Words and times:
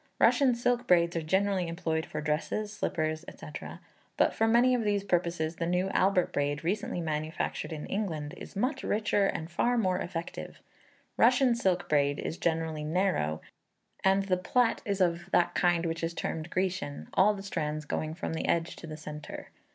Russian 0.19 0.55
silk 0.55 0.87
braids 0.87 1.15
are 1.15 1.21
generally 1.21 1.67
employed 1.67 2.07
for 2.07 2.21
dresses, 2.21 2.73
slippers, 2.73 3.23
&c. 3.39 3.47
but 4.17 4.33
for 4.33 4.47
many 4.47 4.73
of 4.73 4.83
these 4.83 5.03
purposes 5.03 5.57
the 5.57 5.67
new 5.67 5.89
Albert 5.89 6.33
braid 6.33 6.63
recently 6.63 6.99
manufactured 6.99 7.71
in 7.71 7.85
England 7.85 8.33
is 8.37 8.55
much 8.55 8.83
richer 8.83 9.27
and 9.27 9.51
far 9.51 9.77
more 9.77 9.99
effective. 9.99 10.59
Russian 11.17 11.53
silk 11.53 11.87
braid 11.87 12.17
is 12.17 12.39
generally 12.39 12.83
narrow, 12.83 13.41
and 14.03 14.23
the 14.23 14.37
plait 14.37 14.81
is 14.85 15.01
of 15.01 15.29
that 15.33 15.53
kind 15.53 15.85
which 15.85 16.03
is 16.03 16.15
termed 16.15 16.49
Grecian 16.49 17.07
all 17.13 17.35
the 17.35 17.43
strands 17.43 17.85
going 17.85 18.15
from 18.15 18.33
the 18.33 18.47
edge 18.47 18.75
to 18.77 18.87
the 18.87 18.97
centre. 18.97 19.49